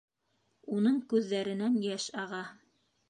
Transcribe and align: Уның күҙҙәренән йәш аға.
Уның 0.77 0.97
күҙҙәренән 1.13 1.77
йәш 1.85 2.09
аға. 2.23 2.41